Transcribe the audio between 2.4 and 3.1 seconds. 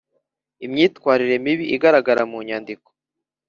nyandiko